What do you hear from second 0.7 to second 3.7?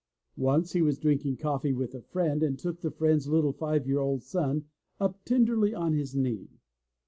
he was drinking coffee with a friend and took the friend's little